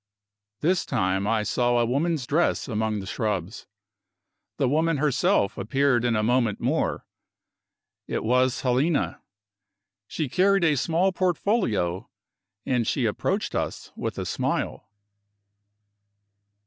[0.61, 3.67] This time I saw a woman's dress among the shrubs.
[4.57, 7.05] The woman herself appeared in a moment more.
[8.07, 9.21] It was Helena.
[10.07, 12.09] She carried a small portfolio,
[12.65, 14.89] and she approached us with a smile.